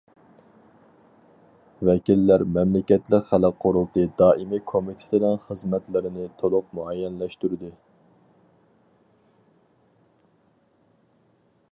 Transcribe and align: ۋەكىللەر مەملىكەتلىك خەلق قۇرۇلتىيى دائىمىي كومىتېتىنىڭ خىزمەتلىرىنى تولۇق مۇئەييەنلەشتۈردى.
ۋەكىللەر 1.89 2.43
مەملىكەتلىك 2.55 3.27
خەلق 3.33 3.59
قۇرۇلتىيى 3.65 4.07
دائىمىي 4.21 4.63
كومىتېتىنىڭ 4.71 5.37
خىزمەتلىرىنى 5.45 6.25
تولۇق 6.41 6.73
مۇئەييەنلەشتۈردى. 6.79 7.71